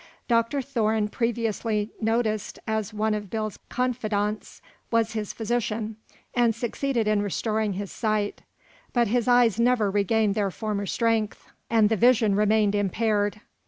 [0.27, 0.63] Dr.
[0.63, 5.95] Thorne, previously noticed as one of Bill's confidants, was his physician,
[6.33, 8.41] and succeeded in restoring his sight,
[8.93, 13.41] but his eyes never regained their former strength, and the vision remained impaired.